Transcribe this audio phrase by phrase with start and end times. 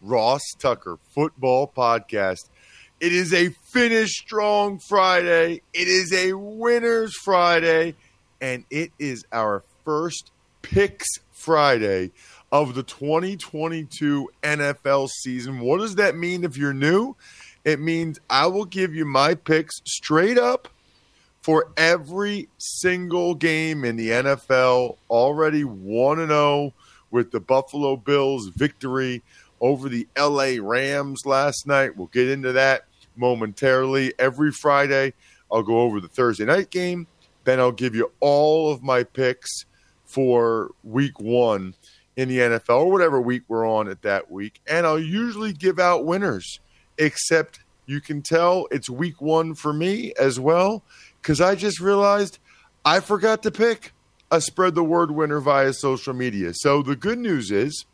[0.00, 2.48] Ross Tucker Football Podcast.
[3.00, 5.62] It is a finish strong Friday.
[5.72, 7.94] It is a winners Friday.
[8.40, 10.30] And it is our first
[10.62, 12.10] picks Friday
[12.50, 15.60] of the 2022 NFL season.
[15.60, 17.14] What does that mean if you're new?
[17.64, 20.68] It means I will give you my picks straight up
[21.42, 24.96] for every single game in the NFL.
[25.10, 26.72] Already 1 0
[27.10, 29.22] with the Buffalo Bills victory
[29.60, 31.96] over the LA Rams last night.
[31.96, 32.84] We'll get into that
[33.16, 34.14] momentarily.
[34.18, 35.14] Every Friday,
[35.50, 37.06] I'll go over the Thursday night game.
[37.44, 39.64] Then I'll give you all of my picks
[40.04, 41.74] for week one
[42.16, 44.60] in the NFL or whatever week we're on at that week.
[44.66, 46.60] And I'll usually give out winners,
[46.98, 50.82] except you can tell it's week one for me as well,
[51.22, 52.38] because I just realized
[52.84, 53.92] I forgot to pick
[54.30, 56.52] a spread the word winner via social media.
[56.54, 57.86] So the good news is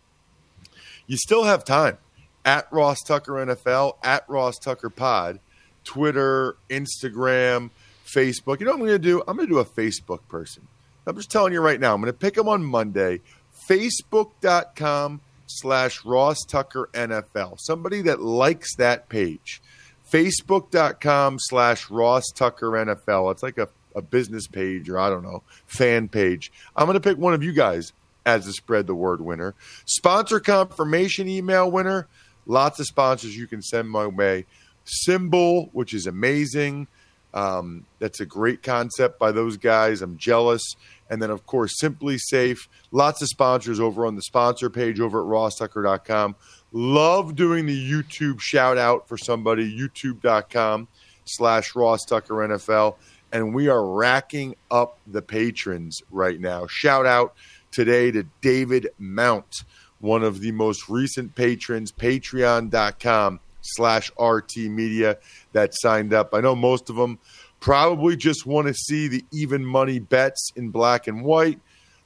[1.06, 1.98] you still have time
[2.44, 5.41] at Ross Tucker NFL, at Ross Tucker Pod,
[5.84, 7.70] Twitter, Instagram,
[8.06, 8.60] Facebook.
[8.60, 9.22] You know what I'm going to do?
[9.26, 10.66] I'm going to do a Facebook person.
[11.06, 11.94] I'm just telling you right now.
[11.94, 13.20] I'm going to pick them on Monday.
[13.69, 17.59] Facebook.com slash Ross Tucker NFL.
[17.60, 19.62] Somebody that likes that page.
[20.10, 23.32] Facebook.com slash Ross Tucker NFL.
[23.32, 26.53] It's like a, a business page or I don't know, fan page.
[26.76, 27.92] I'm going to pick one of you guys
[28.26, 29.54] as the spread the word winner.
[29.86, 32.08] Sponsor confirmation email winner.
[32.46, 34.46] Lots of sponsors you can send my way.
[34.84, 36.86] Symbol, which is amazing.
[37.32, 40.02] Um, that's a great concept by those guys.
[40.02, 40.62] I'm jealous.
[41.10, 42.68] And then, of course, SimpliSafe.
[42.92, 46.36] Lots of sponsors over on the sponsor page over at rosstucker.com.
[46.72, 50.88] Love doing the YouTube shout out for somebody, youtube.com
[51.24, 52.96] slash Ross NFL.
[53.32, 56.66] And we are racking up the patrons right now.
[56.68, 57.34] Shout out
[57.74, 59.64] today to David Mount,
[60.00, 65.18] one of the most recent patrons, patreon.com slash RT Media
[65.52, 66.32] that signed up.
[66.32, 67.18] I know most of them
[67.58, 71.58] probably just want to see the even money bets in black and white.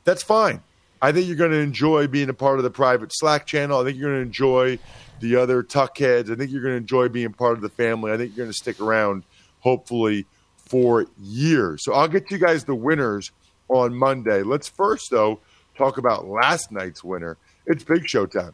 [0.04, 0.62] That's fine.
[1.02, 3.78] I think you're going to enjoy being a part of the private Slack channel.
[3.80, 4.78] I think you're going to enjoy
[5.20, 6.30] the other tuckheads.
[6.30, 8.10] I think you're going to enjoy being part of the family.
[8.10, 9.24] I think you're going to stick around,
[9.60, 11.84] hopefully, for years.
[11.84, 13.30] So I'll get you guys the winners
[13.68, 14.42] on Monday.
[14.42, 15.40] Let's first, though,
[15.78, 17.36] talk about last night's winner.
[17.64, 18.52] It's Big Show time.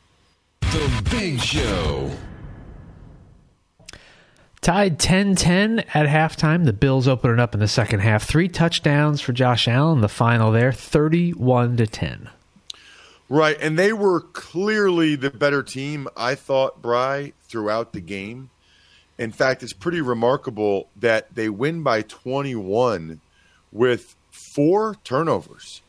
[0.60, 2.10] The Big Show.
[4.60, 6.64] Tied 10 10 at halftime.
[6.64, 8.24] The Bills open it up in the second half.
[8.24, 10.00] Three touchdowns for Josh Allen.
[10.00, 12.30] The final there, 31 to 10.
[13.28, 13.56] Right.
[13.60, 18.50] And they were clearly the better team, I thought, Bry, throughout the game.
[19.18, 23.20] In fact, it's pretty remarkable that they win by 21
[23.70, 25.82] with four turnovers.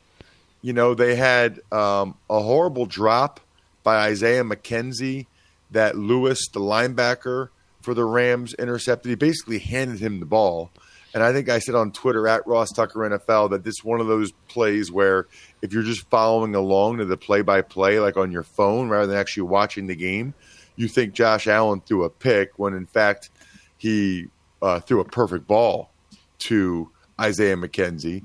[0.66, 3.40] You know, they had um, a horrible drop
[3.84, 5.28] by Isaiah McKenzie
[5.70, 7.50] that Lewis, the linebacker
[7.84, 9.12] for the Rams, intercepted.
[9.12, 10.72] He basically handed him the ball.
[11.14, 14.02] And I think I said on Twitter at Ross Tucker NFL that this is one
[14.02, 15.28] of those plays where
[15.62, 19.06] if you're just following along to the play by play, like on your phone, rather
[19.06, 20.34] than actually watching the game,
[20.78, 23.30] you think Josh Allen threw a pick when in fact
[23.78, 24.30] he
[24.64, 25.92] uh, threw a perfect ball
[26.40, 26.90] to
[27.22, 28.24] Isaiah McKenzie.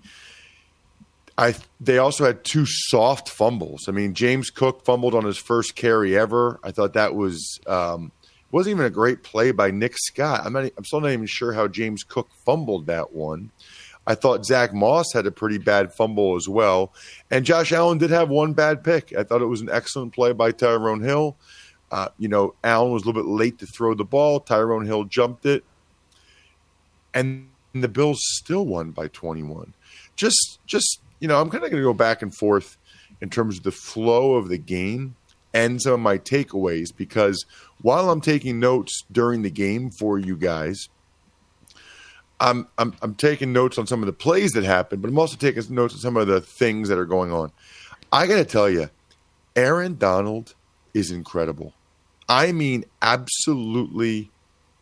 [1.40, 3.88] I they also had two soft fumbles.
[3.88, 6.60] I mean, James Cook fumbled on his first carry ever.
[6.62, 8.12] I thought that was um,
[8.52, 10.42] wasn't even a great play by Nick Scott.
[10.44, 13.50] I'm not, I'm still not even sure how James Cook fumbled that one.
[14.06, 16.92] I thought Zach Moss had a pretty bad fumble as well.
[17.30, 19.14] And Josh Allen did have one bad pick.
[19.16, 21.36] I thought it was an excellent play by Tyrone Hill.
[21.90, 24.40] Uh, you know, Allen was a little bit late to throw the ball.
[24.40, 25.64] Tyrone Hill jumped it.
[27.14, 29.74] And the Bills still won by 21.
[30.16, 32.76] Just, just you know, I'm kind of going to go back and forth
[33.20, 35.16] in terms of the flow of the game
[35.52, 37.44] and some of my takeaways because
[37.82, 40.88] while I'm taking notes during the game for you guys,
[42.40, 45.36] I'm, I'm I'm taking notes on some of the plays that happened, but I'm also
[45.36, 47.52] taking notes on some of the things that are going on.
[48.12, 48.88] I got to tell you,
[49.54, 50.54] Aaron Donald
[50.94, 51.74] is incredible.
[52.28, 54.30] I mean, absolutely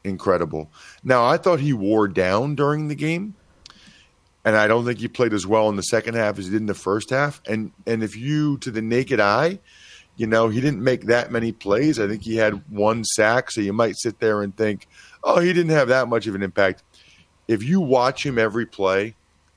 [0.05, 0.71] incredible.
[1.03, 3.35] Now, I thought he wore down during the game,
[4.49, 6.61] and I don't think he played as well in the second half as he did
[6.61, 7.41] in the first half.
[7.47, 9.59] And and if you, to the naked eye,
[10.17, 12.01] you know, he didn't make that many plays.
[12.01, 14.89] I think he had one sack, so you might sit there and think,
[15.23, 16.83] oh, he didn't have that much of an impact
[17.49, 19.15] if you watch him every play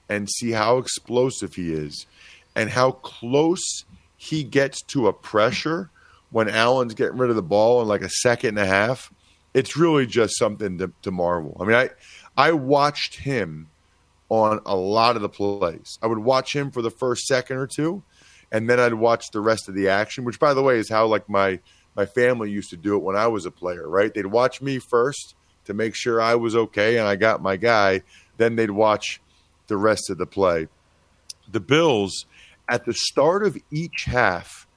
[0.09, 2.07] and see how explosive he is
[2.55, 3.85] and how close
[4.17, 5.89] he gets to a pressure
[6.31, 9.11] when Allen's getting rid of the ball in like a second and a half,
[9.53, 11.57] it's really just something to, to marvel.
[11.59, 11.89] I mean, I
[12.37, 13.69] I watched him
[14.31, 15.99] on a lot of the plays.
[16.01, 18.01] I would watch him for the first second or two,
[18.51, 20.23] and then I'd watch the rest of the action.
[20.23, 21.59] Which, by the way, is how like my
[21.95, 23.87] my family used to do it when I was a player.
[23.87, 24.13] Right?
[24.13, 25.35] They'd watch me first,
[25.65, 28.01] to make sure I was okay and I got my guy.
[28.37, 29.21] Then they'd watch
[29.67, 30.67] the rest of the play.
[31.51, 32.25] The Bills,
[32.69, 34.67] at the start of each half,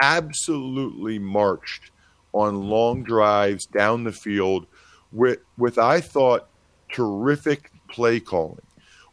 [0.00, 1.90] absolutely marched
[2.32, 4.66] on long drives down the field
[5.12, 6.48] with, with I thought,
[6.90, 8.62] terrific play calling,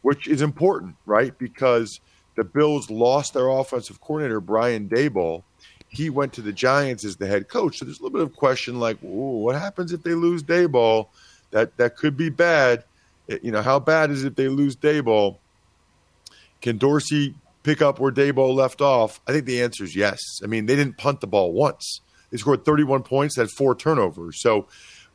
[0.02, 1.38] which is important, right?
[1.38, 2.00] Because
[2.36, 5.44] the Bills lost their offensive coordinator, Brian Daboll.
[5.90, 7.80] he went to the Giants as the head coach.
[7.80, 11.08] So there's a little bit of question like, what happens if they lose Daboll?
[11.52, 12.84] That that could be bad.
[13.28, 15.38] It, you know, how bad is it if they lose Daboll?
[16.62, 19.20] Can Dorsey pick up where Daboll left off?
[19.28, 20.20] I think the answer is yes.
[20.44, 22.02] I mean, they didn't punt the ball once.
[22.30, 24.42] They scored 31 points, had four turnovers.
[24.42, 24.68] So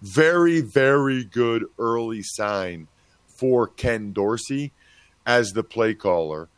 [0.03, 2.89] very, very good early sign
[3.45, 4.73] for Ken Dorsey
[5.27, 6.49] as the play caller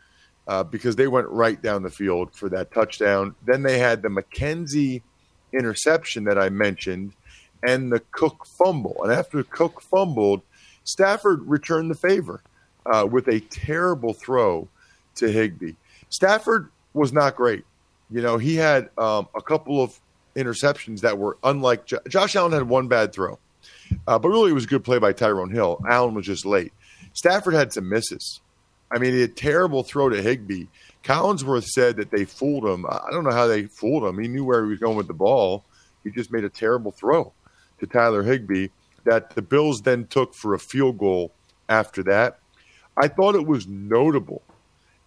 [0.46, 3.34] uh, because they went right down the field for that touchdown.
[3.44, 5.02] Then they had the McKenzie
[5.52, 7.12] interception that I mentioned
[7.66, 9.02] and the Cook fumble.
[9.02, 10.42] And after Cook fumbled,
[10.84, 12.40] Stafford returned the favor
[12.86, 14.68] uh, with a terrible throw
[15.16, 15.72] to Higbee.
[16.08, 17.64] Stafford was not great.
[18.12, 19.98] You know, he had um, a couple of
[20.36, 23.40] interceptions that were unlike jo- Josh Allen had one bad throw,
[24.06, 25.80] uh, but really it was a good play by Tyrone Hill.
[25.88, 26.72] Allen was just late.
[27.12, 28.40] Stafford had some misses.
[28.90, 30.66] I mean, he had a terrible throw to Higbee.
[31.02, 32.86] Collinsworth said that they fooled him.
[32.86, 34.18] I don't know how they fooled him.
[34.18, 35.64] He knew where he was going with the ball.
[36.04, 37.32] He just made a terrible throw
[37.80, 38.68] to Tyler Higbee
[39.04, 41.32] that the Bills then took for a field goal
[41.68, 42.38] after that.
[42.96, 44.42] I thought it was notable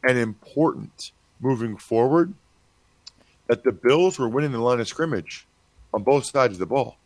[0.04, 2.34] and important moving forward
[3.48, 5.48] that the Bills were winning the line of scrimmage
[5.94, 6.98] on both sides of the ball.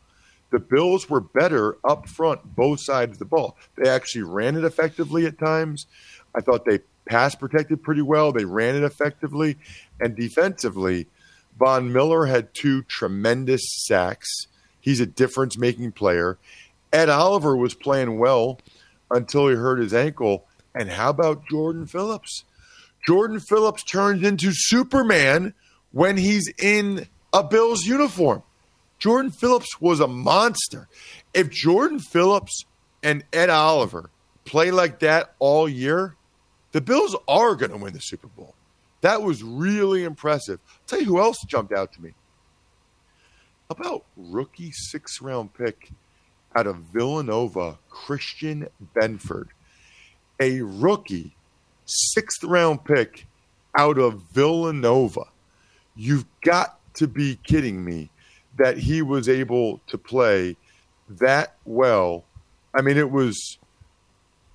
[0.53, 3.57] The Bills were better up front, both sides of the ball.
[3.75, 5.87] They actually ran it effectively at times.
[6.35, 8.31] I thought they pass protected pretty well.
[8.31, 9.57] They ran it effectively.
[9.99, 11.07] And defensively,
[11.57, 14.29] Von Miller had two tremendous sacks.
[14.79, 16.37] He's a difference making player.
[16.93, 18.59] Ed Oliver was playing well
[19.09, 20.45] until he hurt his ankle.
[20.75, 22.43] And how about Jordan Phillips?
[23.07, 25.55] Jordan Phillips turns into Superman
[25.93, 28.43] when he's in a Bills uniform.
[29.03, 30.87] Jordan Phillips was a monster.
[31.33, 32.63] If Jordan Phillips
[33.03, 34.09] and Ed Oliver
[34.45, 36.15] play like that all year,
[36.71, 38.55] the Bills are going to win the Super Bowl.
[39.01, 40.61] That was really impressive.
[40.65, 42.13] I'll tell you who else jumped out to me.
[43.69, 45.91] How about rookie six round pick
[46.55, 49.49] out of Villanova, Christian Benford?
[50.39, 51.35] A rookie
[51.85, 53.27] sixth round pick
[53.75, 55.25] out of Villanova.
[55.93, 58.09] You've got to be kidding me
[58.57, 60.55] that he was able to play
[61.09, 62.23] that well.
[62.73, 63.57] I mean, it was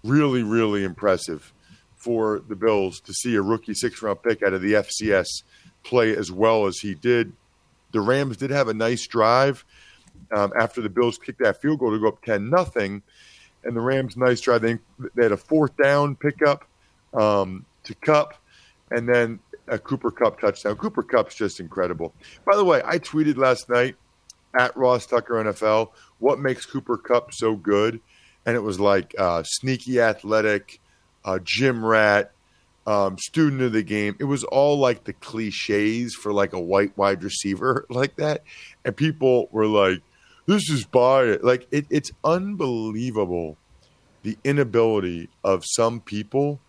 [0.05, 1.53] really, really impressive
[1.97, 5.43] for the Bills to see a rookie six round pick out of the FCS
[5.83, 7.33] play as well as he did.
[7.93, 9.65] The Rams did have a nice drive
[10.31, 13.03] um, after the Bills kicked that field goal to go up 10 nothing.
[13.65, 14.79] And the Rams' nice drive, they,
[15.15, 16.65] they had a fourth down pickup
[17.13, 18.35] um, to Kupp,
[18.91, 19.41] and then
[19.71, 20.77] a Cooper Kupp touchdown.
[20.77, 22.15] Cooper Kupp's just incredible.
[22.45, 23.97] By the way, I tweeted last night
[24.59, 28.01] at Ross Tucker NFL what makes Cooper Kupp so good,
[28.47, 30.81] and it was like uh, sneaky athletic,
[31.25, 32.33] uh, gym rat,
[32.87, 34.17] um, student of the game.
[34.19, 38.43] It was all like the cliches for like a white wide receiver like that,
[38.85, 40.03] and people were like,
[40.47, 43.57] "This is it." Like it, it's unbelievable
[44.23, 46.61] the inability of some people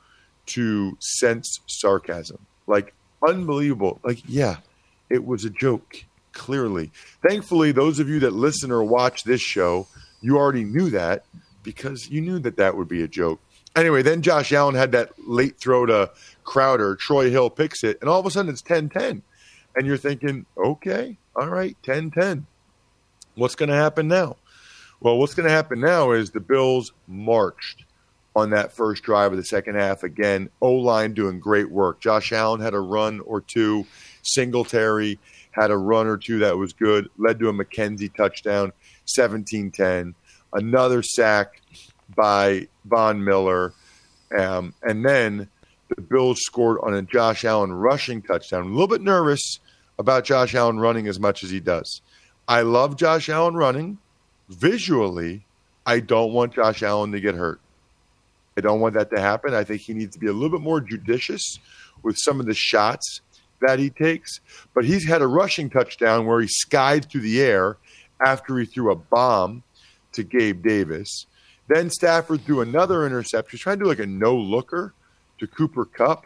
[0.46, 2.46] to sense sarcasm.
[2.70, 2.94] Like,
[3.28, 4.00] unbelievable.
[4.04, 4.58] Like, yeah,
[5.10, 6.92] it was a joke, clearly.
[7.28, 9.88] Thankfully, those of you that listen or watch this show,
[10.22, 11.26] you already knew that
[11.64, 13.42] because you knew that that would be a joke.
[13.76, 16.12] Anyway, then Josh Allen had that late throw to
[16.44, 16.96] Crowder.
[16.96, 19.24] Troy Hill picks it, and all of a sudden it's 10 10.
[19.76, 22.46] And you're thinking, okay, all right, 10 10.
[23.36, 24.38] What's going to happen now?
[25.00, 27.86] Well, what's going to happen now is the Bills marched
[28.36, 30.04] on that first drive of the second half.
[30.04, 32.00] Again, O line doing great work.
[32.00, 33.86] Josh Allen had a run or two.
[34.22, 35.20] Singletary
[35.52, 38.72] had a run or two that was good, led to a McKenzie touchdown,
[39.06, 40.16] 17 10.
[40.54, 41.62] Another sack
[42.16, 43.74] by Von Miller.
[44.38, 45.50] Um, and then
[45.96, 48.64] the Bills scored on a Josh Allen rushing touchdown.
[48.64, 49.60] A little bit nervous
[49.98, 52.02] about Josh Allen running as much as he does.
[52.48, 53.98] I love Josh Allen running.
[54.50, 55.46] Visually,
[55.86, 57.60] I don't want Josh Allen to get hurt.
[58.66, 59.54] I don't want that to happen.
[59.54, 61.60] I think he needs to be a little bit more judicious
[62.04, 63.22] with some of the shots
[63.62, 64.40] that he takes.
[64.74, 67.78] But he's had a rushing touchdown where he skied through the air
[68.24, 69.64] after he threw a bomb
[70.14, 71.26] to Gabe Davis.
[71.68, 74.94] Then Stafford threw another interception, He's trying to do like a no looker
[75.40, 76.26] to Cooper Kupp.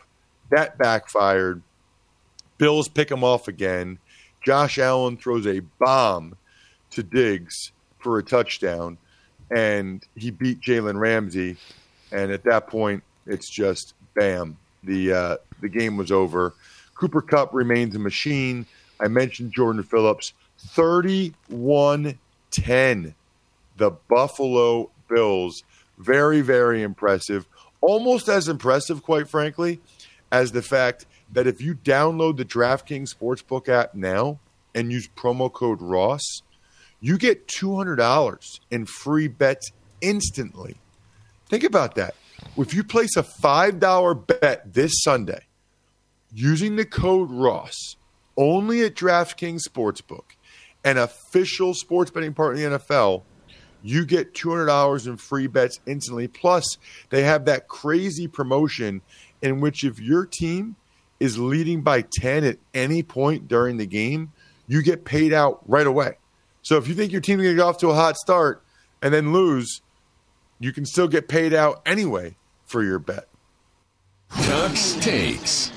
[0.51, 1.61] That backfired.
[2.57, 3.99] Bills pick him off again.
[4.43, 6.35] Josh Allen throws a bomb
[6.91, 8.97] to Diggs for a touchdown,
[9.49, 11.57] and he beat Jalen Ramsey.
[12.13, 14.58] And at that point, it's just bam.
[14.84, 16.53] The uh, the game was over.
[16.96, 18.65] Cooper Kupp remains a machine.
[19.01, 22.17] I mentioned Jordan Phillips, 31
[22.51, 23.15] 10.
[23.77, 25.63] The Buffalo Bills.
[25.98, 27.48] Very, very impressive.
[27.82, 29.82] Almost as impressive, quite frankly,
[30.32, 34.39] as the fact that if you download the DraftKings Sportsbook app now
[34.75, 36.41] and use promo code Ross,
[37.01, 40.77] you get $200 in free bets instantly.
[41.50, 42.15] Think about that.
[42.57, 45.43] If you place a $5 bet this Sunday
[46.33, 47.95] using the code Ross
[48.38, 50.35] only at DraftKings Sportsbook,
[50.83, 53.23] an official sports betting partner in the NFL,
[53.81, 56.27] you get $200 in free bets instantly.
[56.27, 56.77] Plus,
[57.09, 59.01] they have that crazy promotion
[59.41, 60.75] in which if your team
[61.19, 64.31] is leading by 10 at any point during the game,
[64.67, 66.17] you get paid out right away.
[66.62, 68.63] So if you think your team is going to get off to a hot start
[69.01, 69.81] and then lose,
[70.63, 73.27] you can still get paid out anyway for your bet.
[74.32, 75.72] Tux takes.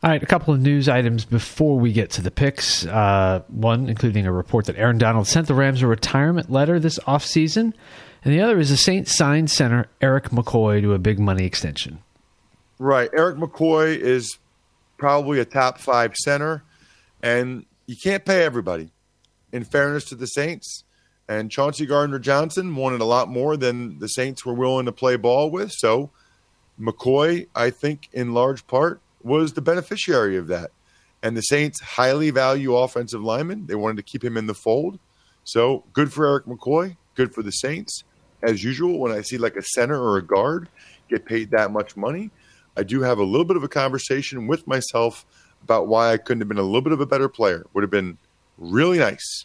[0.00, 2.86] All right, a couple of news items before we get to the picks.
[2.86, 7.00] Uh, one, including a report that Aaron Donald sent the Rams a retirement letter this
[7.00, 7.72] offseason.
[8.24, 11.98] And the other is the Saints signed center Erik McCoy to a big money extension.
[12.78, 13.10] Right.
[13.12, 14.38] Erik McCoy is
[14.98, 16.62] probably a top five center,
[17.24, 18.90] and you can't pay everybody.
[19.50, 20.84] In fairness to the Saints,
[21.28, 25.16] and Chauncey Gardner Johnson wanted a lot more than the Saints were willing to play
[25.16, 25.72] ball with.
[25.72, 26.10] So
[26.80, 30.70] McCoy, I think, in large part, was the beneficiary of that.
[31.22, 33.66] And the Saints highly value offensive linemen.
[33.66, 34.98] They wanted to keep him in the fold.
[35.44, 38.04] So good for Erik McCoy, good for the Saints.
[38.42, 40.68] As usual, when I see like a center or a guard
[41.10, 42.30] get paid that much money,
[42.76, 45.26] I do have a little bit of a conversation with myself
[45.62, 47.66] about why I couldn't have been a little bit of a better player.
[47.74, 48.16] Would have been
[48.56, 49.44] really nice.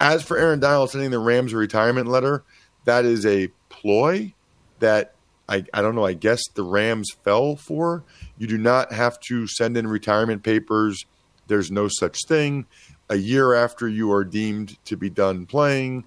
[0.00, 2.44] As for Aaron Donald sending the Rams a retirement letter,
[2.84, 4.32] that is a ploy
[4.78, 5.14] that
[5.48, 8.04] I, I don't know, I guess the Rams fell for.
[8.36, 11.04] You do not have to send in retirement papers.
[11.46, 12.66] There's no such thing.
[13.08, 16.04] A year after you are deemed to be done playing,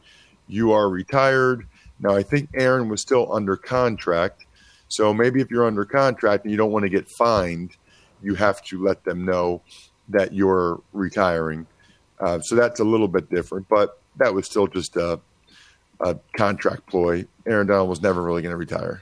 [0.47, 1.67] you are retired.
[1.99, 4.45] Now, I think Aaron was still under contract.
[4.87, 7.75] So maybe if you're under contract and you don't want to get fined,
[8.21, 9.61] you have to let them know
[10.09, 11.65] that you're retiring.
[12.21, 15.19] Uh, so that's a little bit different, but that was still just a,
[15.99, 17.25] a contract ploy.
[17.47, 19.01] Aaron Donald was never really going to retire.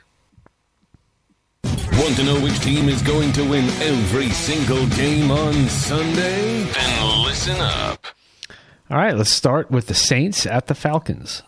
[1.63, 6.63] Want to know which team is going to win every single game on Sunday?
[6.63, 8.07] Then listen up.
[8.89, 11.43] All right, let's start with the Saints at the Falcons.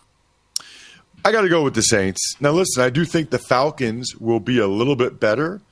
[1.24, 2.20] I got to go with the Saints.
[2.38, 5.62] Now, listen, I do think the Falcons will be a little bit better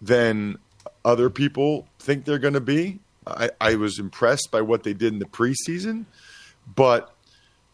[0.00, 0.56] than
[1.04, 3.00] other people think they're going to be.
[3.26, 6.06] I, I, was impressed by what they did in the preseason,
[6.74, 7.14] but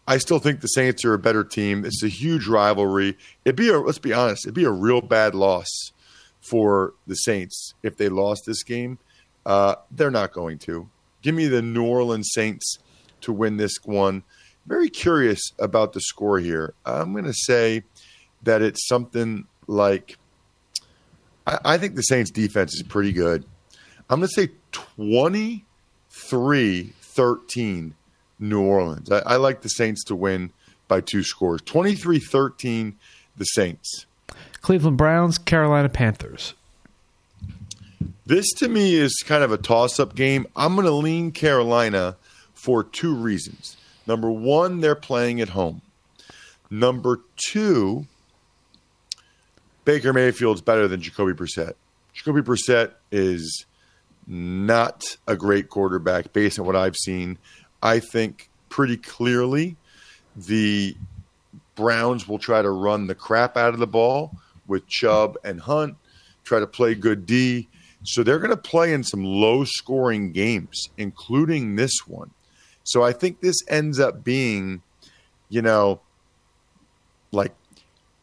[0.07, 1.85] I still think the Saints are a better team.
[1.85, 3.17] It's a huge rivalry.
[3.45, 5.93] It'd be a let's be honest, it'd be a real bad loss
[6.41, 8.99] for the Saints if they lost this game.
[9.47, 10.89] Uh, they're not going to.
[11.23, 12.79] Give me the New Orleans Saints
[13.23, 14.23] to win this one.
[14.67, 16.75] Very curious about the score here.
[16.85, 17.85] I'm going to say
[18.43, 20.19] that it's something like
[21.47, 23.45] I, I think the Saints defense is pretty good.
[24.11, 27.95] I'm going to say 23 13
[28.39, 29.11] New Orleans.
[29.11, 30.53] I, I like the Saints to win
[30.87, 32.97] by two scores 23 13
[33.37, 34.07] the Saints.
[34.61, 36.55] Cleveland Browns, Carolina Panthers.
[38.27, 40.47] This to me is kind of a toss up game.
[40.55, 42.17] I'm going to lean Carolina
[42.53, 43.77] for two reasons.
[44.07, 45.81] Number one, they're playing at home.
[46.71, 48.07] Number two,
[49.85, 51.75] Baker Mayfield's better than Jacoby Brissett.
[52.13, 53.65] Jacoby Brissett is
[54.29, 57.39] not a great quarterback based on what I've seen.
[57.83, 59.77] I think pretty clearly
[60.37, 60.95] the
[61.75, 64.33] Browns will try to run the crap out of the ball
[64.67, 65.97] with Chubb and Hunt,
[66.45, 67.69] try to play good D.
[68.05, 72.31] So they're going to play in some low scoring games, including this one.
[72.85, 74.83] So I think this ends up being,
[75.49, 76.01] you know,
[77.33, 77.55] like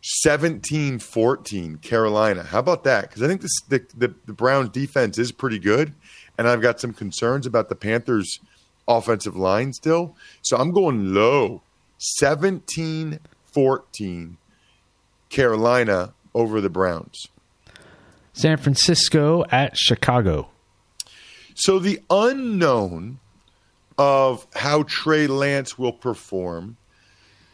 [0.07, 2.43] 17 14 Carolina.
[2.43, 3.09] How about that?
[3.09, 5.93] Because I think this, the, the, the Browns defense is pretty good.
[6.37, 8.39] And I've got some concerns about the Panthers
[8.87, 10.15] offensive line still.
[10.43, 11.63] So I'm going low
[11.97, 13.19] 17
[13.51, 14.37] 14
[15.29, 17.27] Carolina over the Browns.
[18.33, 20.49] San Francisco at Chicago.
[21.55, 23.19] So the unknown
[23.97, 26.77] of how Trey Lance will perform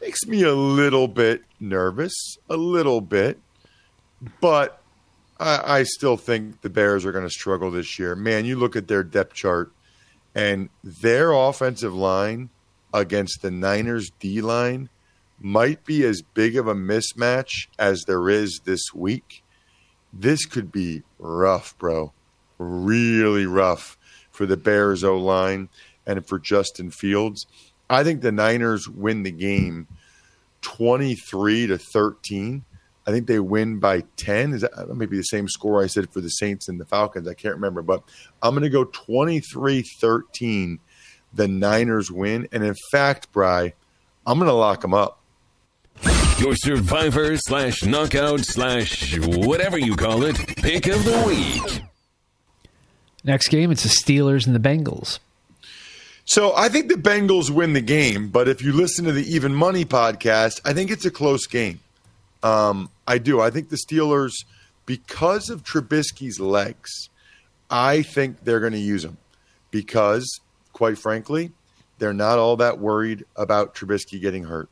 [0.01, 3.39] makes me a little bit nervous, a little bit,
[4.39, 4.81] but
[5.39, 8.15] I, I still think the Bears are going to struggle this year.
[8.15, 9.71] Man, you look at their depth chart
[10.33, 12.49] and their offensive line
[12.93, 14.89] against the Niners D line
[15.39, 19.43] might be as big of a mismatch as there is this week.
[20.13, 22.13] This could be rough, bro.
[22.57, 23.97] Really rough
[24.29, 25.69] for the Bears O line
[26.05, 27.45] and for Justin Fields.
[27.91, 29.87] I think the Niners win the game
[30.61, 32.63] 23 to 13.
[33.05, 34.53] I think they win by 10.
[34.53, 37.27] Is that maybe the same score I said for the Saints and the Falcons?
[37.27, 38.03] I can't remember, but
[38.41, 40.79] I'm going to go 23 13.
[41.33, 42.47] The Niners win.
[42.51, 43.73] And in fact, Bry,
[44.25, 45.19] I'm going to lock them up.
[46.39, 51.83] Your survivor slash knockout slash whatever you call it pick of the week.
[53.23, 55.19] Next game, it's the Steelers and the Bengals.
[56.33, 59.53] So I think the Bengals win the game, but if you listen to the Even
[59.53, 61.81] Money podcast, I think it's a close game.
[62.41, 63.41] Um, I do.
[63.41, 64.45] I think the Steelers,
[64.85, 67.09] because of Trubisky's legs,
[67.69, 69.17] I think they're going to use him
[69.71, 70.39] because,
[70.71, 71.51] quite frankly,
[71.99, 74.69] they're not all that worried about Trubisky getting hurt.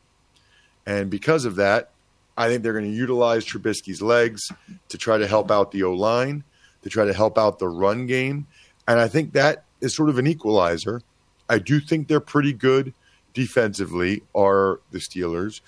[0.85, 1.89] And because of that,
[2.37, 4.49] I think they're going to utilize Trubisky's legs
[4.87, 6.45] to try to help out the O line,
[6.83, 8.47] to try to help out the run game.
[8.87, 11.01] And I think that is sort of an equalizer.
[11.49, 12.93] I do think they're pretty good
[13.33, 15.61] defensively, are the Steelers.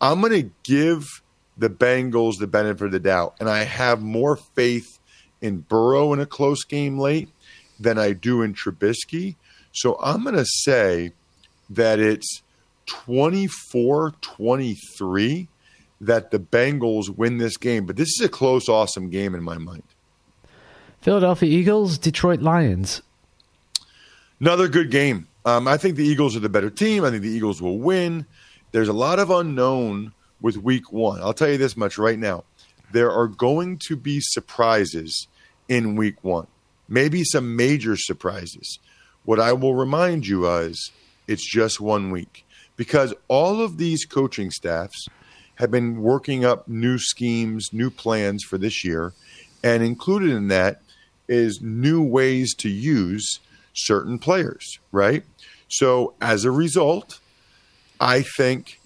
[0.00, 1.22] I'm going to give
[1.56, 3.36] the Bengals the benefit of the doubt.
[3.40, 4.98] And I have more faith
[5.40, 7.28] in Burrow in a close game late
[7.78, 9.36] than I do in Trubisky.
[9.72, 11.12] So I'm going to say
[11.70, 12.42] that it's
[12.86, 15.48] 24 23
[16.00, 17.86] that the Bengals win this game.
[17.86, 19.82] But this is a close, awesome game in my mind.
[21.00, 23.02] Philadelphia Eagles, Detroit Lions.
[24.40, 25.28] Another good game.
[25.44, 27.04] Um, I think the Eagles are the better team.
[27.04, 28.26] I think the Eagles will win.
[28.72, 31.20] There's a lot of unknown with week one.
[31.22, 32.44] I'll tell you this much right now.
[32.92, 35.26] There are going to be surprises
[35.68, 36.46] in week one,
[36.88, 38.78] maybe some major surprises.
[39.24, 40.92] What I will remind you is
[41.26, 42.44] it's just one week
[42.76, 45.08] because all of these coaching staffs
[45.56, 49.14] have been working up new schemes, new plans for this year.
[49.64, 50.82] And included in that
[51.28, 53.40] is new ways to use
[53.76, 55.24] certain players, right?
[55.68, 57.20] So as a result,
[58.00, 58.80] I think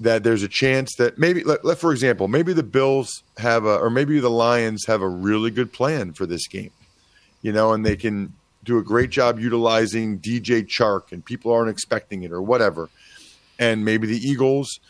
[0.00, 3.76] that there's a chance that maybe, let, let, for example, maybe the Bills have a,
[3.76, 6.70] or maybe the Lions have a really good plan for this game,
[7.42, 8.32] you know, and they can
[8.64, 12.88] do a great job utilizing DJ Chark and people aren't expecting it or whatever.
[13.58, 14.80] And maybe the Eagles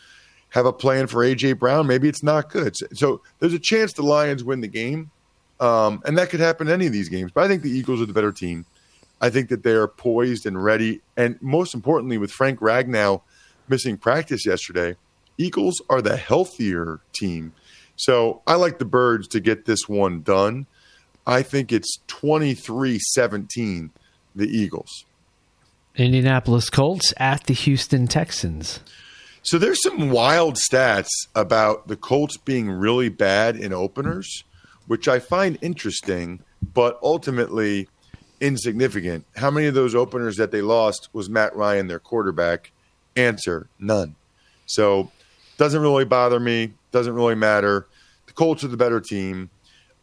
[0.49, 1.85] have a plan for AJ Brown.
[1.85, 2.75] Maybe it's not good.
[2.75, 5.11] So, so there's a chance the Lions win the game.
[5.59, 7.31] Um, and that could happen in any of these games.
[7.31, 8.65] But I think the Eagles are the better team.
[9.21, 11.01] I think that they are poised and ready.
[11.15, 13.21] And most importantly, with Frank Ragnow
[13.67, 14.95] missing practice yesterday,
[15.37, 17.53] Eagles are the healthier team.
[17.95, 20.67] So I like the Birds to get this one done.
[21.25, 23.91] I think it's 23 17,
[24.35, 25.05] the Eagles.
[25.95, 28.81] Indianapolis Colts at the Houston Texans.
[29.43, 34.43] So there's some wild stats about the Colts being really bad in openers,
[34.87, 36.41] which I find interesting,
[36.73, 37.87] but ultimately
[38.45, 39.25] insignificant.
[39.35, 42.71] How many of those openers that they lost was Matt Ryan, their quarterback?
[43.15, 44.15] Answer none.
[44.65, 45.11] So
[45.57, 46.73] doesn't really bother me.
[46.91, 47.87] Doesn't really matter.
[48.27, 49.49] The Colts are the better team.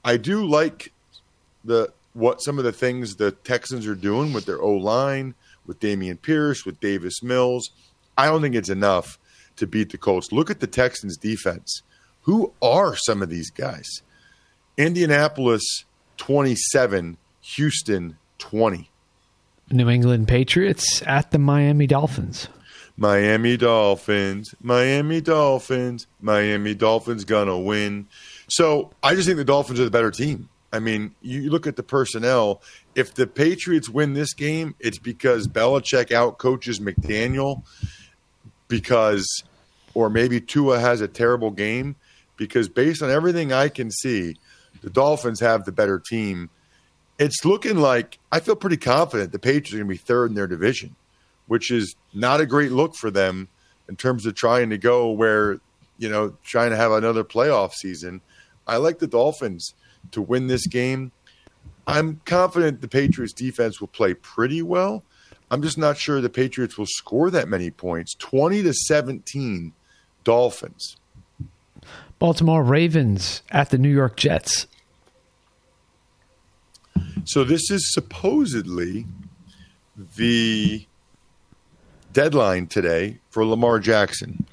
[0.05, 0.93] I do like
[1.65, 5.35] the what some of the things the Texans are doing with their O line,
[5.67, 7.71] with Dameon Pierce, with Davis Mills.
[8.19, 9.19] I don't think it's enough
[9.57, 10.33] to beat the Colts.
[10.33, 11.83] Look at the Texans defense.
[12.23, 14.03] Who are some of these guys?
[14.77, 15.85] Indianapolis
[16.17, 17.17] 27,
[17.57, 18.91] Houston 20.
[19.71, 22.49] New England Patriots at the Miami Dolphins.
[22.97, 28.07] Miami Dolphins, Miami Dolphins, Miami Dolphins gonna win.
[28.49, 30.49] So I just think the Dolphins are the better team.
[30.73, 32.63] I mean, you look at the personnel.
[32.95, 37.63] If the Patriots win this game, it's because Belichick out coaches McDaniel
[38.69, 39.27] because,
[39.95, 41.97] or maybe Tua has a terrible game
[42.37, 44.37] because based on everything I can see,
[44.83, 46.51] the Dolphins have the better team.
[47.19, 50.35] It's looking like I feel pretty confident the Patriots are going to be third in
[50.35, 50.97] their division,
[51.47, 53.49] which is not a great look for them
[53.89, 55.61] in terms of trying to go where,
[55.99, 58.21] you know, trying to have another playoff season.
[58.67, 59.75] I like the Dolphins
[60.13, 61.13] to win this game.
[61.87, 65.03] I'm confident the Patriots defense will play pretty well.
[65.51, 68.15] I'm just not sure the Patriots will score that many points.
[68.15, 69.73] 20 to 17
[70.25, 70.97] Dolphins.
[72.19, 74.67] Baltimore Ravens at the New York Jets.
[77.25, 79.07] So this is supposedly
[80.17, 80.87] the
[82.13, 84.47] deadline today for Lamar Jackson,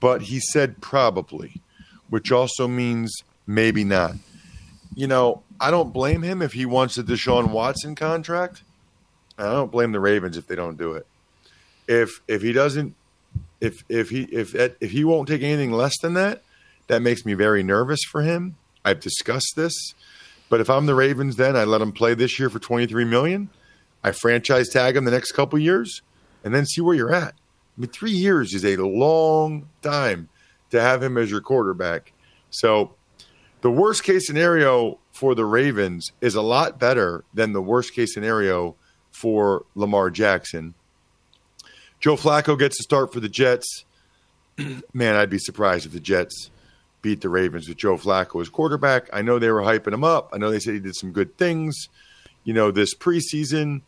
[0.00, 1.60] but he said probably,
[2.10, 3.14] which also means
[3.46, 4.14] maybe not.
[4.94, 8.62] You know, I don't blame him if he wants a Deshaun Watson contract.
[9.38, 11.06] I don't blame the Ravens if they don't do it.
[11.86, 12.94] If if he doesn't,
[13.60, 16.42] if if he if if he won't take anything less than that,
[16.88, 18.56] that makes me very nervous for him.
[18.84, 19.94] I've discussed this,
[20.48, 23.50] but if I'm the Ravens, then I let him play this year for 23 million.
[24.02, 26.02] I franchise tag him the next couple years,
[26.44, 27.34] and then see where you're at.
[27.34, 30.28] I mean, three years is a long time
[30.70, 32.12] to have him as your quarterback.
[32.50, 32.94] So,
[33.60, 38.14] the worst case scenario for the Ravens is a lot better than the worst case
[38.14, 38.76] scenario
[39.10, 40.74] for Lamar Jackson.
[41.98, 43.84] Joe Flacco gets to start for the Jets.
[44.92, 46.50] Man, I'd be surprised if the Jets
[47.02, 49.08] beat the Ravens with Joe Flacco as quarterback.
[49.12, 50.30] I know they were hyping him up.
[50.32, 51.88] I know they said he did some good things,
[52.44, 53.82] you know, this preseason,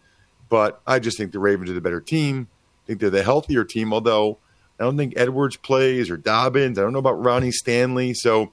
[0.49, 2.49] but I just think the Ravens are the better team.
[2.85, 4.39] I think they're the healthier team, although
[4.79, 6.79] I don't think Edwards plays or Dobbins.
[6.79, 8.15] I don't know about Ronnie Stanley.
[8.15, 8.53] So,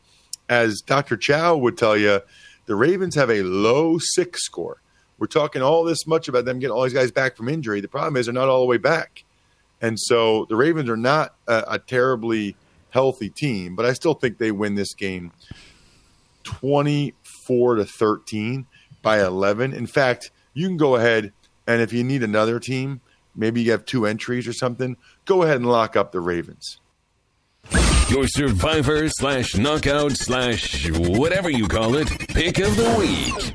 [0.50, 1.18] as Dr.
[1.18, 2.22] Chow would tell you,
[2.66, 4.82] the Ravens have a low six score.
[5.18, 7.82] We're talking all this much about them getting all these guys back from injury.
[7.82, 9.24] The problem is they're not all the way back.
[9.82, 12.56] And so the Ravens are not a, a terribly
[12.98, 15.32] healthy team, but I still think they win this game
[16.46, 18.66] 24 to 13
[19.04, 19.72] by 11.
[19.74, 21.32] In fact, you can go ahead
[21.68, 23.02] and if you need another team,
[23.36, 26.80] maybe you have two entries or something, go ahead and lock up the Ravens.
[28.10, 33.54] Your survivor slash knockout slash whatever you call it pick of the week.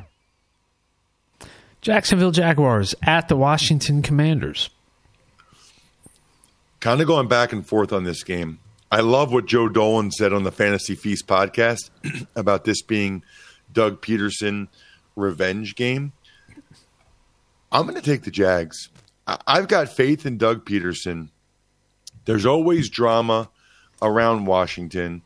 [1.80, 4.70] Jacksonville Jaguars at the Washington Commanders.
[6.78, 8.60] Kind of going back and forth on this game.
[8.92, 11.88] I love what Joe Dolan said on the Fantasy Feast podcast
[12.36, 13.22] about this being
[13.72, 14.68] Doug Pederson
[15.16, 16.12] revenge game.
[17.72, 18.90] I'm going to take the Jags.
[19.26, 21.30] I've got faith in Doug Pederson.
[22.26, 23.48] There's always drama
[24.02, 25.22] around Washington.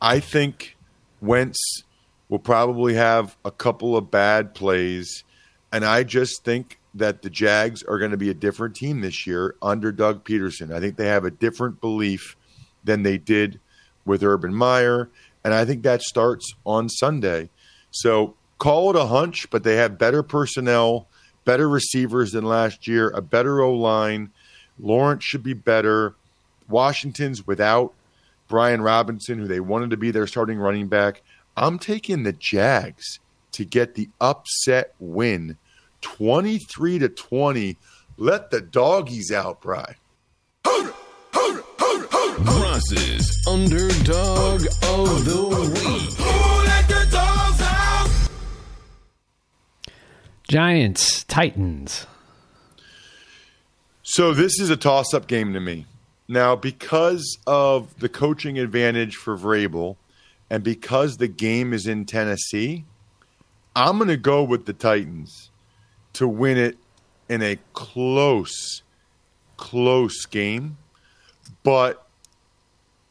[0.00, 0.76] I think
[1.20, 1.58] Wentz
[2.28, 5.24] will probably have a couple of bad plays,
[5.72, 9.26] and I just think that the Jags are going to be a different team this
[9.26, 10.72] year under Doug Pederson.
[10.72, 12.36] I think they have a different belief
[12.88, 13.60] than they did
[14.04, 15.08] with Urban Meyer,
[15.44, 17.50] and I think that starts on Sunday.
[17.92, 21.06] So call it a hunch, but they have better personnel,
[21.44, 24.30] better receivers than last year, a better O line.
[24.80, 26.14] Lawrence should be better.
[26.68, 27.92] Washington's without
[28.48, 31.22] Brian Robinson, who they wanted to be their starting running back.
[31.56, 33.20] I'm taking the Jags
[33.52, 35.58] to get the upset win
[36.00, 37.76] 23 to 20.
[38.16, 39.96] Let the doggies out, Bry.
[42.40, 45.42] Ross's underdog of the
[45.74, 46.18] week.
[50.48, 52.06] Giants, Titans.
[54.02, 55.84] So this is a toss-up game to me.
[56.26, 59.96] Now, because of the coaching advantage for Vrabel,
[60.48, 62.86] and because the game is in Tennessee,
[63.76, 65.50] I'm going to go with the Titans
[66.14, 66.78] to win it
[67.28, 68.82] in a close,
[69.58, 70.78] close game.
[71.62, 72.07] But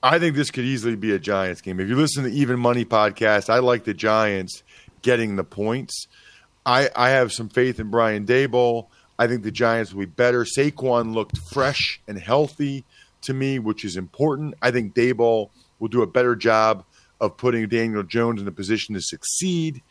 [0.03, 1.79] I think this could easily be a Giants game.
[1.79, 4.61] If you listen to Even Money podcast, I like the Giants
[5.01, 6.07] getting the points.
[6.65, 8.87] I, I have some faith in Brian Daboll.
[9.17, 10.43] I think the Giants will be better.
[10.43, 12.85] Saquon looked fresh and healthy
[13.21, 14.53] to me, which is important.
[14.61, 16.83] I think Daboll will do a better job
[17.19, 19.81] of putting Daniel Jones in a position to succeed.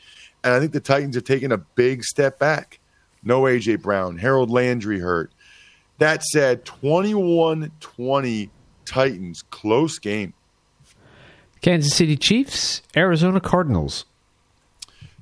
[0.44, 2.78] And I think the Titans have taken a big step back.
[3.24, 5.32] No AJ Brown, Harold Landry hurt.
[5.98, 8.50] That said, 21 20
[8.86, 10.32] Titans, close game.
[11.60, 14.04] Kansas City Chiefs, Arizona Cardinals.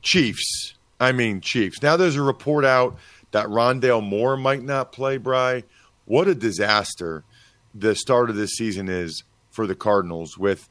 [0.03, 0.75] Chiefs.
[1.01, 1.83] I mean, Chiefs.
[1.83, 2.99] Now there's a report out
[3.33, 5.65] that Rondale Moore might not play, Bry.
[6.05, 7.25] What a disaster
[7.75, 10.69] the start of this season is for the Cardinals with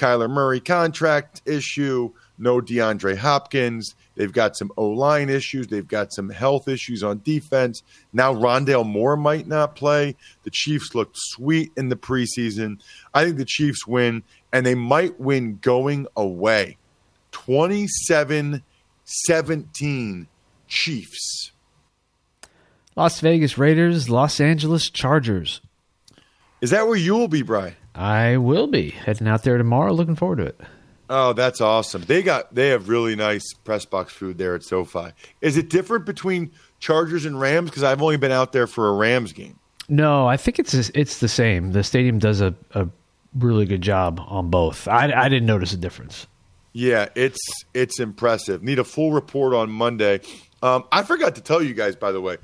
[0.00, 3.94] Kyler Murray contract issue, no DeAndre Hopkins.
[4.14, 5.66] They've got some O line issues.
[5.66, 7.82] They've got some health issues on defense.
[8.12, 10.16] Now Rondale Moore might not play.
[10.44, 12.80] The Chiefs looked sweet in the preseason.
[13.12, 16.78] I think the Chiefs win, and they might win going away.
[17.32, 18.62] 27
[19.04, 20.28] 17
[20.66, 21.52] Chiefs.
[22.96, 25.60] Las Vegas Raiders, Los Angeles Chargers.
[26.60, 27.76] Is that where you will be, Bry?
[28.00, 29.92] I will be heading out there tomorrow.
[29.92, 30.60] Looking forward to it.
[31.10, 32.02] Oh, that's awesome.
[32.02, 35.10] They got they have really nice press box food there at SoFi.
[35.42, 37.68] Is it different between Chargers and Rams?
[37.68, 39.58] Because I've only been out there for a Rams game.
[39.90, 41.72] No, I think it's it's the same.
[41.72, 42.88] The stadium does a, a
[43.34, 44.88] really good job on both.
[44.88, 46.26] I, I didn't notice a difference.
[46.72, 47.40] Yeah, it's
[47.74, 48.62] it's impressive.
[48.62, 50.20] Need a full report on Monday.
[50.62, 52.38] Um, I forgot to tell you guys, by the way,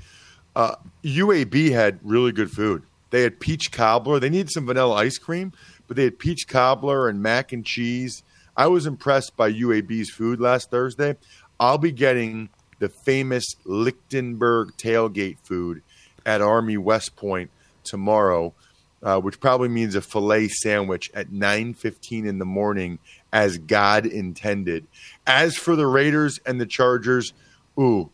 [0.55, 2.83] uh, UAB had really good food.
[3.09, 4.19] They had peach cobbler.
[4.19, 5.53] They needed some vanilla ice cream,
[5.87, 8.23] but they had peach cobbler and mac and cheese.
[8.55, 11.15] I was impressed by UAB's food last Thursday.
[11.59, 15.81] I'll be getting the famous Lichtenberg tailgate food
[16.25, 17.49] at Army West Point
[17.83, 18.53] tomorrow,
[19.01, 22.99] uh, which probably means a filet sandwich at 9:15 in the morning,
[23.31, 24.85] as God intended.
[25.25, 27.33] As for the Raiders and the Chargers,
[27.79, 28.09] ooh,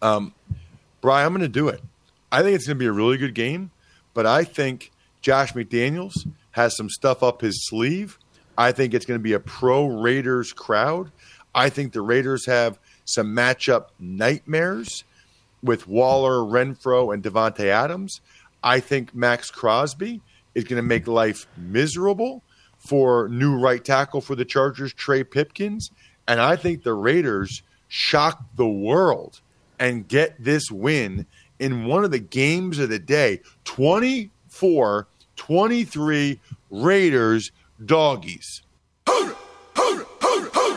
[0.00, 0.34] um,
[1.00, 1.82] Brian, I'm going to do it.
[2.32, 3.70] I think it's going to be a really good game,
[4.14, 4.90] but I think
[5.20, 8.18] Josh McDaniels has some stuff up his sleeve.
[8.56, 11.12] I think it's going to be a pro Raiders crowd.
[11.54, 15.04] I think the Raiders have some matchup nightmares
[15.62, 18.22] with Waller, Renfrow, and Davante Adams.
[18.64, 20.22] I think Maxx Crosby
[20.54, 22.42] is going to make life miserable
[22.78, 25.90] for new right tackle for the Chargers, Trey Pipkins.
[26.26, 29.40] And I think the Raiders shock the world
[29.78, 31.26] and get this win
[31.62, 37.52] in one of the games of the day 24 23 Raiders
[37.84, 38.62] doggies.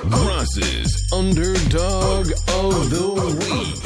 [0.06, 3.82] Ross's underdog of the week.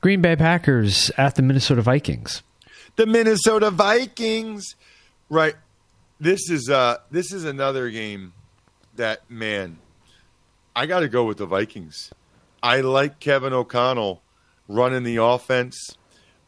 [0.00, 2.42] Green Bay Packers at the Minnesota Vikings.
[2.96, 4.76] The Minnesota Vikings.
[5.28, 5.56] Right.
[6.18, 8.32] This is uh this is another game
[8.96, 9.78] that man
[10.78, 12.12] I got to go with the Vikings.
[12.62, 14.22] I like Kevin O'Connell
[14.68, 15.96] running the offense.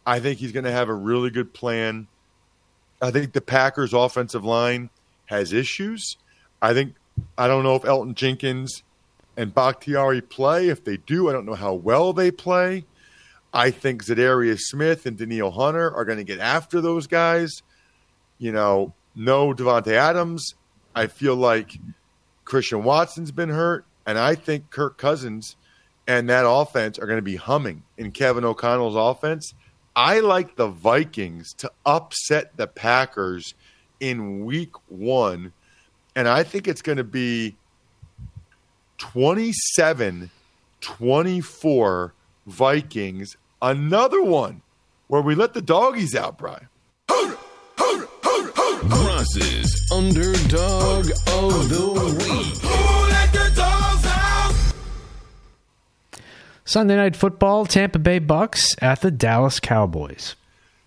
[0.07, 2.09] I think he's going to have a really good plan.
[3.01, 4.91] I think the Packers offensive line
[5.27, 6.17] has issues.
[6.61, 6.95] I think
[7.39, 8.83] I don't know if Elgton Jenkins
[9.37, 10.69] and Bakhtiari play.
[10.69, 12.85] If they do, I don't know how well they play.
[13.53, 17.63] I think Za'Darius Smith and Danielle Hunter are going to get after those guys.
[18.39, 20.55] You know, no Davante Adams.
[20.95, 21.79] I feel like
[22.45, 25.57] Christian Watson's been hurt, and I think Kirk Cousins
[26.11, 29.55] and that offense are going to be humming in Kevin O'Connell's offense.
[29.95, 33.55] I like the Vikings to upset the Packers
[34.01, 35.53] in week one,
[36.17, 37.55] and I think it's going to be
[38.99, 40.33] 27
[40.81, 43.37] 24 Vikings.
[43.63, 44.63] Another one
[45.07, 46.67] where we let the doggies out, Brian.
[48.83, 52.80] Ross's underdog of the week.
[56.71, 60.37] Sunday night football, Tampa Bay Bucks at the Dallas Cowboys.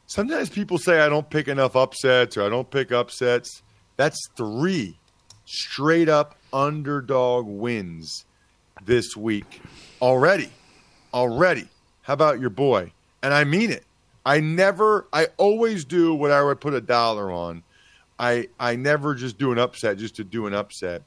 [0.06, 3.62] Sometimes people say I don't pick enough upsets or I don't pick upsets.
[3.98, 4.98] That's three
[5.44, 8.24] straight up underdog wins
[8.86, 9.62] this week
[10.02, 10.50] already.
[11.14, 11.68] Already.
[12.04, 12.94] How about your boy?
[13.22, 13.84] And I mean it.
[14.26, 17.62] I never I always do what I would put a dollar on.
[18.18, 21.04] I I never just do an upset just to do an upset.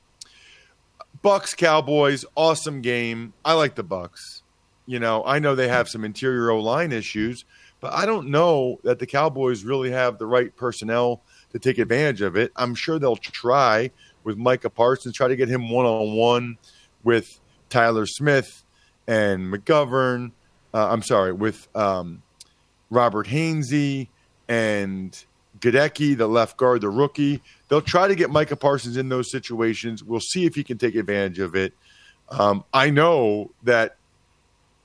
[1.22, 3.32] Bucks Cowboys, awesome game.
[3.42, 4.42] I like the Bucks.
[4.86, 7.44] You know, I know they have some interior O line issues,
[7.80, 11.22] but I don't know that the Cowboys really have the right personnel
[11.52, 12.52] to take advantage of it.
[12.56, 13.90] I'm sure they'll try
[14.24, 16.58] with Micah Parsons, try to get him one on one
[17.04, 18.64] with Tyler Smith
[19.06, 20.32] and McGovern.
[20.72, 22.22] Uh, I'm sorry, with um,
[22.90, 24.08] Robert Hainsey
[24.48, 25.24] and
[25.60, 27.42] Goedeke, the left guard, the rookie.
[27.68, 30.04] They'll try to get Micah Parsons in those situations.
[30.04, 31.72] We'll see if he can take advantage of it.
[32.28, 33.96] Um, I know that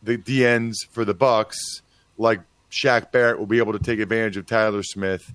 [0.03, 1.81] the DNs for the Bucks,
[2.17, 5.33] like Shaq Barrett, will be able to take advantage of Tyler Smith.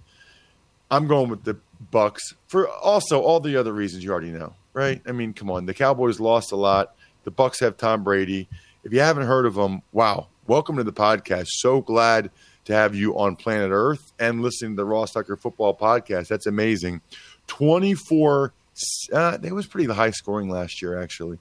[0.91, 1.59] I'm going with the
[1.91, 5.01] Bucks for also all the other reasons you already know, right?
[5.07, 6.95] I mean, come on, the Cowboys lost a lot.
[7.25, 8.49] The Bucks have Tom Brady.
[8.85, 11.47] If you haven't heard of them, wow, welcome to the podcast.
[11.49, 12.31] So glad
[12.67, 16.29] to have you on planet Earth and listening to the Ross Tucker Football Podcast.
[16.29, 17.01] That's amazing.
[17.49, 18.53] 24,
[19.13, 21.39] uh, it was pretty high scoring last year, actually.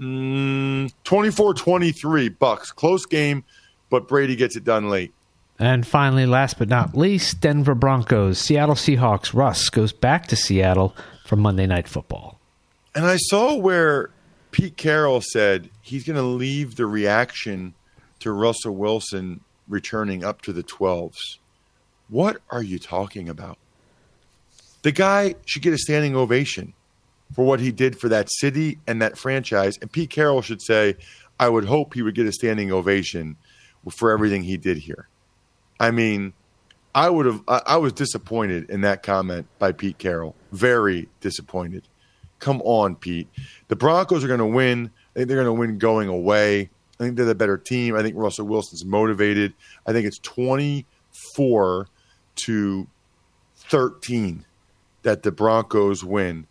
[0.00, 2.72] Mm, 24 23 Bucks.
[2.72, 3.44] Close game,
[3.90, 5.12] but Brady gets it done late.
[5.58, 9.34] And finally, last but not least, Denver Broncos, Seattle Seahawks.
[9.34, 12.38] Russ goes back to Seattle for Monday Night Football.
[12.94, 14.10] And I saw where
[14.52, 17.74] Pete Carroll said he's going to leave the reaction
[18.20, 21.36] to Russell Wilson returning up to the 12s.
[22.08, 23.58] What are you talking about?
[24.82, 26.72] The guy should get a standing ovation
[27.32, 29.78] for what he did for that city and that franchise.
[29.80, 30.96] And Pete Carroll should say,
[31.38, 33.36] I would hope he would get a standing ovation
[33.90, 35.08] for everything he did here.
[35.78, 36.34] I mean,
[36.94, 40.34] I would have, I was disappointed in that comment by Pete Carroll.
[40.52, 41.88] Very disappointed.
[42.40, 43.28] Come on, Pete.
[43.68, 44.90] The Broncos are going to win.
[45.14, 46.70] I think they're going to win going away.
[46.98, 47.94] I think they're the better team.
[47.94, 49.54] I think Russell Wilson's motivated.
[49.86, 51.88] I think it's 24
[52.36, 52.86] to
[53.56, 54.44] 13
[55.02, 56.46] that the Broncos win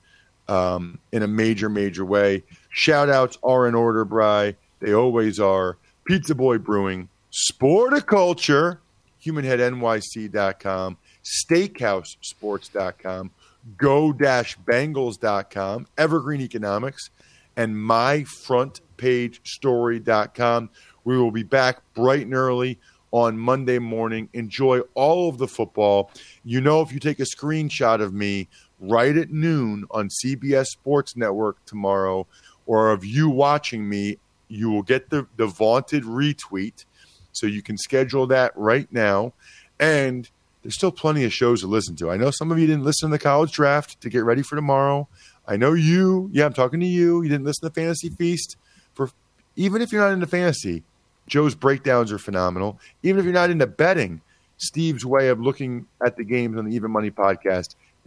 [0.49, 2.43] um, in a major, major way.
[2.69, 4.55] Shout outs are in order, Bry.
[4.79, 5.77] They always are.
[6.05, 8.79] Pizza Boy Brewing, Sporticulture,
[9.23, 13.31] HumanHeadNYC.com, SteakhouseSports.com,
[13.77, 17.11] Go-Bengals.com, Evergreen Economics,
[17.55, 20.69] and MyFrontPageStory.com.
[21.03, 22.79] We will be back bright and early
[23.11, 24.29] on Monday morning.
[24.33, 26.11] Enjoy all of the football.
[26.43, 28.47] You know, if you take a screenshot of me
[28.79, 32.27] right at noon on CBS Sports Network tomorrow,
[32.65, 36.85] or of you watching me, you will get the, the vaunted retweet.
[37.31, 39.33] So you can schedule that right now.
[39.79, 40.29] And
[40.61, 42.11] there's still plenty of shows to listen to.
[42.11, 44.55] I know some of you didn't listen to the college draft to get ready for
[44.55, 45.07] tomorrow.
[45.47, 47.23] I know you, yeah, I'm talking to you.
[47.23, 48.57] You didn't listen to Fantasy Feast.
[48.93, 49.09] For
[49.55, 50.83] even if you're not into fantasy,
[51.27, 52.79] Joe's breakdowns are phenomenal.
[53.03, 54.21] Even if you're not into betting,
[54.57, 57.75] Steve's way of looking at the games on the Even Money podcast